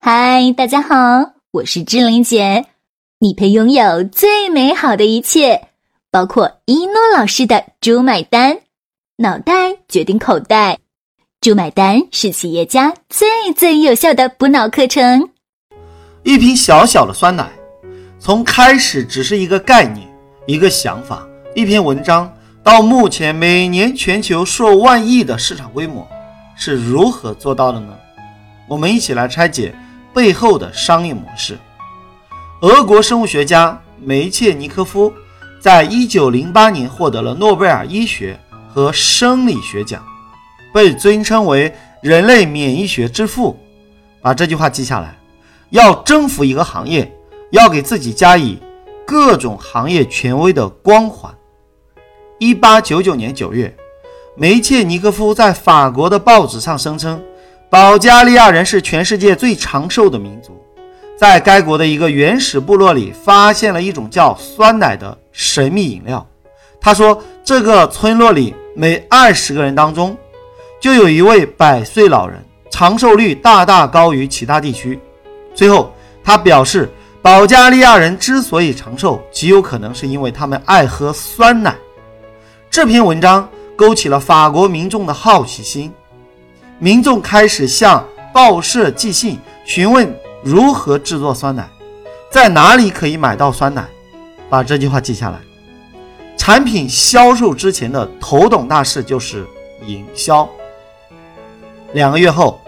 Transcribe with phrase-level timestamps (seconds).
[0.00, 2.66] 嗨，大家好，我是志玲姐。
[3.18, 5.70] 你配拥有最美好的一切，
[6.12, 8.60] 包括一诺老师的“猪买单”，
[9.18, 10.78] 脑袋决定口袋
[11.42, 15.30] ，“猪买单”是企业家最最有效的补脑课程。
[16.22, 17.50] 一瓶小小的酸奶，
[18.20, 20.08] 从开始只是一个概念、
[20.46, 21.26] 一个想法、
[21.56, 26.06] 一篇文章，到目前每年全球数万亿的市场规模，
[26.54, 27.98] 是如何做到的呢？
[28.68, 29.74] 我们一起来拆解
[30.18, 31.56] 背后的商业模式。
[32.62, 35.12] 俄国生物学家梅切尼科夫
[35.60, 38.36] 在一九零八年获得了诺贝尔医学
[38.68, 40.04] 和生理学奖，
[40.74, 43.56] 被尊称为人类免疫学之父。
[44.20, 45.16] 把这句话记下来。
[45.70, 47.12] 要征服一个行业，
[47.52, 48.58] 要给自己加以
[49.06, 51.32] 各种行业权威的光环。
[52.40, 53.72] 一八九九年九月，
[54.36, 57.22] 梅切尼科夫在法国的报纸上声称，
[57.70, 60.56] 保加利亚人是全世界最长寿的民族。
[61.18, 66.26] 在该国的一个原始部落里，发现了一种叫酸奶的神秘饮料。
[66.80, 70.16] 他说，这个村落里每二十个人当中，
[70.80, 74.98] 就有一位百岁老人，长寿率大大高于其他地区。
[75.54, 75.92] 最后，
[76.24, 76.88] 他表示，
[77.20, 81.76] 保加利亚人之所以长寿，极有可能是因为他们爱喝酸奶。
[82.70, 85.92] 这篇文章勾起了法国民众的好奇心，
[86.78, 91.68] 民众开始向报社寄信，询问如何制作酸奶，
[92.30, 93.84] 在哪里可以买到酸奶。
[94.48, 95.38] 把这句话记下来。
[96.36, 99.46] 产品销售之前的头等大事就是
[99.86, 100.48] 营销。
[101.92, 102.60] 两个月后，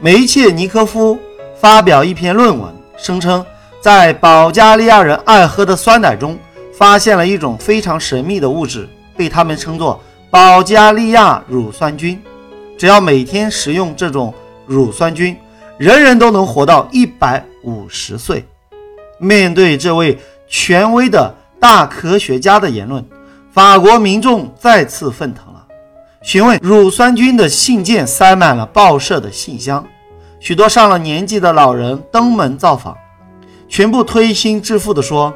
[0.00, 1.18] 梅切尼科夫。
[1.56, 3.42] 发表一篇论文，声称
[3.80, 6.38] 在保加利亚人爱喝的酸奶中
[6.76, 12.20] 发现了一种非常神秘的物质，被他们称作保加利亚乳酸菌。
[12.84, 14.34] 只要每天食用这种
[14.66, 15.34] 乳酸菌，
[15.78, 18.44] 人人都能活到一百五十岁。
[19.18, 23.02] 面对这位权威的大科学家的言论，
[23.50, 25.64] 法国民众再次沸腾了，
[26.20, 29.82] 询问乳酸菌的信件塞满了报社的信箱。
[30.38, 32.94] 许多上了年纪的老人登门造访，
[33.66, 35.32] 全部推心置腹地说：“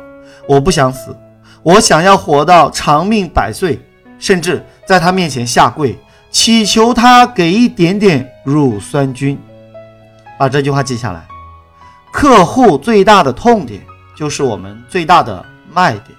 [0.46, 1.16] 我不想死，
[1.62, 3.80] 我想要活到长命百岁，
[4.18, 5.98] 甚至在他面前下跪，
[6.30, 9.38] 祈求他给一点点乳酸菌。”
[10.38, 11.26] 把这句话记下来。
[12.12, 13.80] 客户最大的痛点
[14.16, 16.16] 就是我们最大的卖点。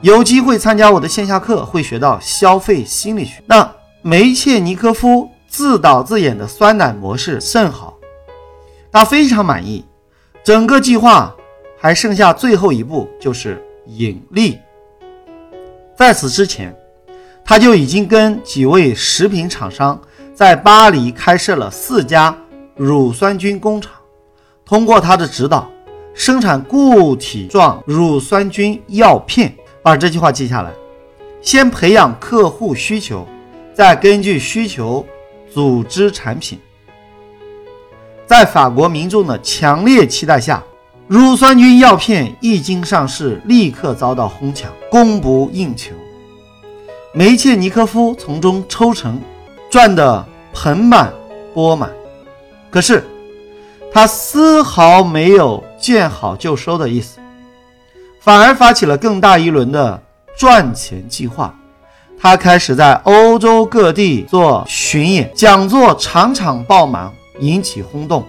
[0.00, 3.42] 有机会参加我的线下课，会学到消费心理学。
[3.46, 3.70] 那
[4.02, 5.30] 梅切尼科夫。
[5.52, 7.98] 自导自演的酸奶模式甚好，
[8.92, 9.84] 他非常满意。
[10.44, 11.34] 整个计划
[11.76, 14.60] 还剩下最后一步，就是盈利。
[15.96, 16.72] 在此之前，
[17.50, 20.00] 他就已经跟几位食品厂商
[20.32, 22.32] 在巴黎开设了四家
[22.76, 23.90] 乳酸菌工厂，
[24.64, 25.68] 通过他的指导，
[26.14, 29.52] 生产固体状乳酸菌药片。
[29.82, 30.70] 把这句话记下来：
[31.42, 33.26] 先培养客户需求，
[33.74, 35.04] 再根据需求。
[35.52, 36.56] 组织产品，
[38.28, 40.62] 在法国民众的强烈期待下，
[41.08, 45.92] 乳酸菌药片一经上市，立刻遭到哄抢，供不应求。
[47.12, 49.20] 梅切尼科夫从中抽成，
[49.68, 51.12] 赚得盆满
[51.52, 51.90] 钵满。
[52.70, 53.04] 可是，
[53.92, 57.18] 他丝毫没有见好就收的意思，
[58.20, 60.00] 反而发起了更大一轮的
[60.36, 61.52] 赚钱计划。
[62.16, 68.24] 他开始在欧洲各地做巡演，讲座场场爆满，引起轰动。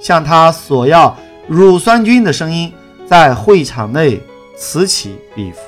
[0.00, 1.14] 向他索要
[1.46, 2.72] 乳酸菌的声音
[3.06, 4.18] 在会场内
[4.56, 5.58] 此起彼伏。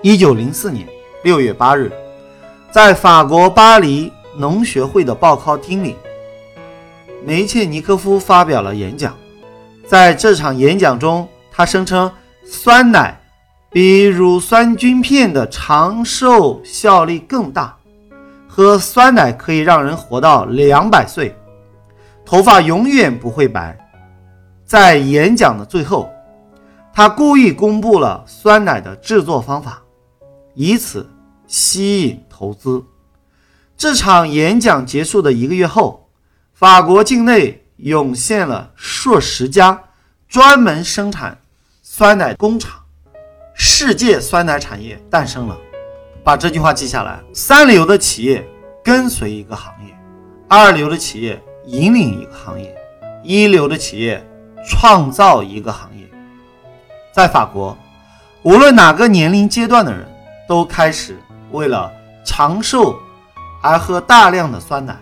[0.00, 0.86] 一九零四年
[1.24, 1.90] 六月八日，
[2.70, 5.96] 在法国巴黎农学会的报告厅里，
[7.24, 9.12] 梅切尼科夫发表了演讲。
[9.86, 12.10] 在这场演讲中，他声称
[12.44, 13.18] 酸奶。
[13.70, 17.76] 比乳酸菌片的长寿效力更大，
[18.48, 21.36] 喝酸奶可以让人活到两百岁，
[22.24, 23.76] 头发永远不会白。
[24.64, 26.10] 在演讲的最后，
[26.94, 29.82] 他故意公布了酸奶的制作方法，
[30.60, 31.08] 以此
[31.46, 32.82] 吸引投资。
[33.76, 36.10] 这场演讲结束的一个月后，
[36.52, 39.80] 法国境内涌现了数十家
[40.28, 41.38] 专门生产
[41.80, 42.82] 酸奶工厂。
[43.54, 45.56] 世界酸奶产业诞生了，
[46.24, 48.44] 把这句话记下来：三流的企业
[48.82, 49.96] 跟随一个行业，
[50.48, 52.76] 二流的企业引领一个行业，
[53.22, 54.28] 一流的企业
[54.68, 56.04] 创造一个行业。
[57.12, 57.78] 在法国，
[58.42, 60.04] 无论哪个年龄阶段的人
[60.48, 61.16] 都开始
[61.52, 61.92] 为了
[62.24, 62.98] 长寿
[63.62, 64.96] 而喝大量的酸奶，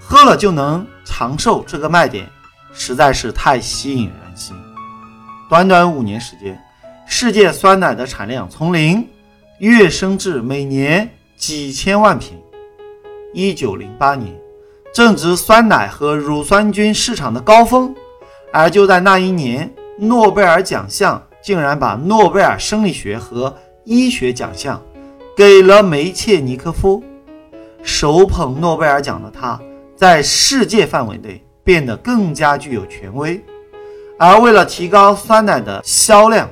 [0.00, 2.26] 喝了就能长寿这个卖点
[2.72, 4.56] 实在是太吸引人心。
[5.50, 6.58] 短短五年时间，
[7.06, 9.06] 世界酸奶的产量从零
[9.58, 12.40] 跃升至每年几千万瓶。
[13.34, 14.34] 一九零八年，
[14.92, 17.94] 正值酸奶和乳酸菌市场的高峰，
[18.52, 24.82] 而就在那一年，诺贝尔奖项竟然把诺贝尔生理学和医学奖项
[25.36, 27.02] 给了梅切尼科夫。
[27.82, 29.60] 手捧诺贝尔奖的他，
[29.94, 33.42] 在世界范围内变得更加具有权威。
[34.18, 36.48] 而为了提高酸奶的销量，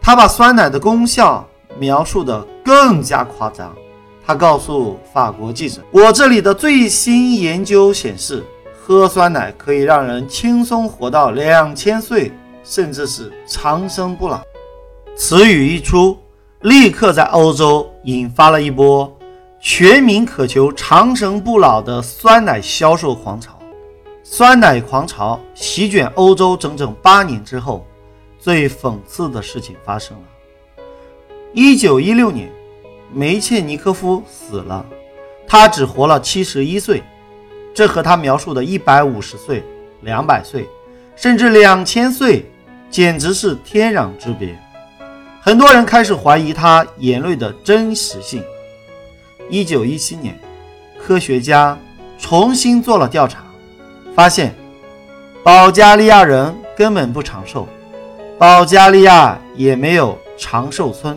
[0.00, 3.74] 他把酸奶的功效描述得更加夸张。
[4.26, 8.44] 他告诉法国记者：“我这里的最新研究显示，
[8.82, 12.32] 喝酸奶可以让人轻松活到两千岁，
[12.64, 14.40] 甚至是长生不老。”
[15.16, 16.18] 此语一出，
[16.66, 19.16] 立刻在欧洲引发了一波
[19.60, 23.56] 全民渴求长生不老的酸奶销售狂潮。
[24.24, 27.86] 酸奶狂潮席卷欧洲整整八年之后，
[28.40, 30.82] 最讽刺的事情发生了。
[31.52, 32.50] 一九一六年。
[33.14, 34.84] 梅切尼科夫死了，
[35.46, 37.00] 他只活了七十一岁，
[37.72, 39.62] 这和他描述的一百五十岁、
[40.00, 40.68] 两百岁，
[41.14, 42.44] 甚至两千岁，
[42.90, 44.58] 简直是天壤之别。
[45.46, 48.42] 很多人开始怀疑他言论的真实性。
[49.48, 50.36] 一九一七年，
[51.00, 51.78] 科学家
[52.18, 53.44] 重新做了调查，
[54.12, 54.52] 发现
[55.44, 57.68] 保加利亚人根本不长寿，
[58.36, 61.16] 保加利亚也没有长寿村。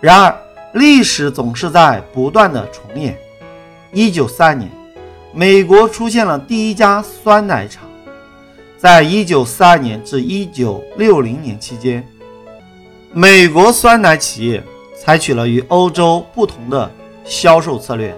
[0.00, 0.34] 然而。
[0.72, 3.16] 历史总是在不断的重演。
[3.92, 4.68] 一九三二年，
[5.32, 7.84] 美国出现了第一家酸奶厂。
[8.76, 12.04] 在一九四二年至一九六零年期间，
[13.16, 14.60] 美国酸奶企业
[14.96, 16.90] 采取了与欧洲不同的
[17.24, 18.12] 销售策略。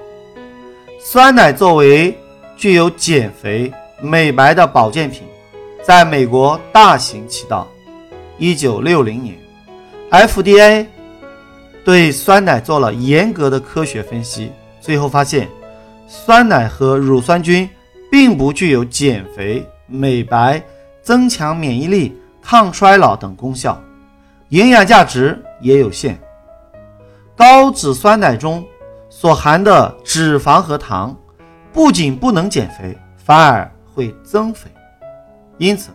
[0.98, 2.16] 酸奶作为
[2.56, 3.70] 具有减肥、
[4.00, 5.22] 美白的保健品，
[5.82, 7.68] 在美国大行其道。
[8.38, 9.36] 一九六零年
[10.10, 10.86] ，FDA。
[11.84, 14.50] 对酸奶做了严格的科学分析，
[14.80, 15.46] 最后发现，
[16.08, 17.68] 酸奶和乳酸菌
[18.10, 20.60] 并不具有减肥、美白、
[21.00, 23.80] 增强免疫力、抗衰老等功效，
[24.50, 26.18] 营养价值也有限。
[27.36, 28.64] 高脂酸奶中
[29.08, 31.16] 所含的脂肪和糖，
[31.72, 34.70] 不仅不能减肥，反而会增肥。
[35.58, 35.90] 因此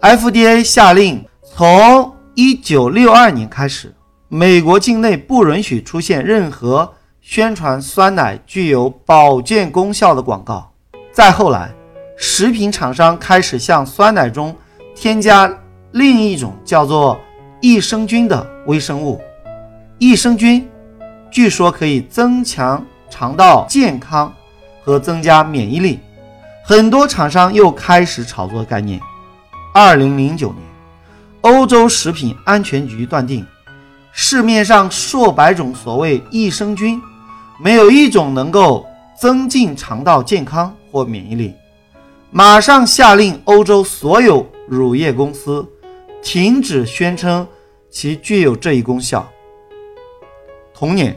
[0.00, 3.94] ，FDA 下令从1962年开始。
[4.28, 10.72] 美国境内不允许出现任何宣传酸奶具有保健功效的广告。
[11.12, 11.72] 再后来，
[12.16, 14.56] 食品厂商开始向酸奶中
[14.94, 15.56] 添加
[15.92, 17.20] 另一种叫做
[17.64, 19.18] 益生菌的微生物。
[19.98, 20.68] 益生菌
[21.30, 24.30] 据说可以增强肠道健康
[24.82, 25.98] 和增加免疫力。
[26.62, 29.00] 很多厂商又开始炒作概念。
[29.72, 30.60] 二零零九年，
[31.40, 33.42] 欧洲食品安全局断定。
[34.12, 37.00] 市面上数百种所谓益生菌，
[37.58, 38.84] 没有一种能够
[39.18, 41.54] 增进肠道健康或免疫力。
[42.30, 45.66] 马上下令欧洲所有乳业公司
[46.22, 47.46] 停止宣称
[47.94, 49.24] 其具有这一功效。
[50.74, 51.16] 同年，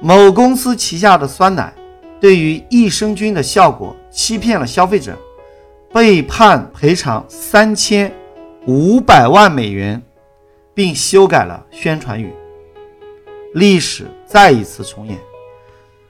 [0.00, 1.72] 某公司旗下的酸奶
[2.20, 5.16] 对于益生菌的效果欺骗了消费者，
[5.92, 8.12] 被判赔偿三千
[8.66, 10.02] 五百万美元。
[10.74, 12.30] 并修改了宣传语，
[13.54, 15.18] 历史再一次重演。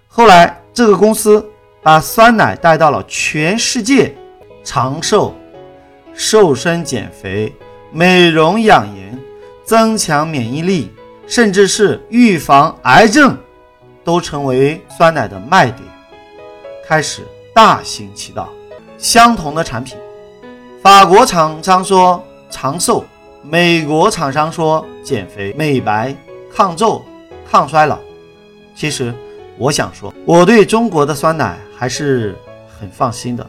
[0.09, 1.49] 后来，这个公司
[1.85, 4.12] 把酸奶带到了全世界，
[4.64, 5.33] 长寿、
[6.12, 7.54] 瘦身、减肥、
[7.92, 9.15] 美容养颜、
[9.66, 10.94] 增强免疫力，
[11.26, 13.37] 甚至是预防癌症，
[14.04, 15.82] 都成为酸奶的卖点，
[16.87, 18.49] 开始大行其道。
[18.96, 19.99] 相同的产品，
[20.80, 23.04] 法国厂商说长寿。
[23.42, 26.12] 美国厂商说减肥、美白、
[26.52, 27.04] 抗皱、
[27.49, 27.99] 抗衰老。
[28.75, 29.14] 其实，
[29.58, 32.35] 我想说，我对中国的酸奶还是
[32.78, 33.46] 很放心的。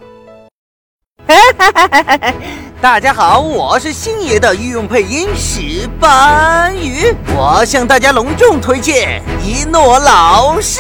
[2.79, 10.79] 大家好，我是星爷的御用配音石斑鱼，我向大家隆重推荐一诺老师。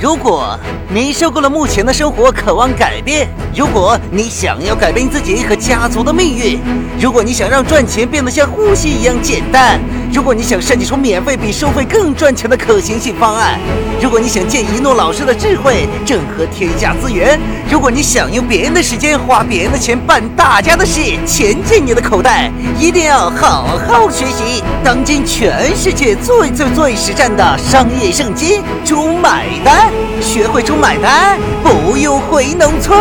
[0.00, 0.58] 如果
[0.92, 6.58] 您受够了目前的生活，渴望改变；如果你想要改变自己和家族的命运；
[7.00, 9.78] 如果你想让赚钱变得像呼吸一样简单；
[10.12, 13.56] 如果你想设计出免费比收费更赚钱的可行性方案；
[14.02, 17.38] 如果你想借一诺老师的智慧整合天下资源；
[17.70, 21.03] 如果你想用别人的时间花别人的钱办大家的事。
[21.26, 24.62] 钱进你的口袋，一定要好好学习。
[24.82, 32.98] 当今全世界最最最实战的商业圣经——猪买单，学会猪买单，不用回农村。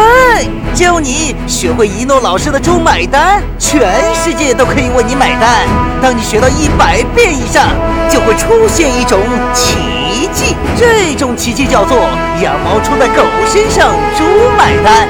[0.74, 5.68] 教你学会一诺老师的猪买单，全世界都可以为你买单。
[6.02, 7.70] 当你学到一百遍以上，
[8.10, 9.20] 就会出现一种
[9.54, 11.98] 奇迹，这种奇迹叫做
[12.42, 14.24] 羊毛出在狗身上，猪
[14.58, 15.08] 买单。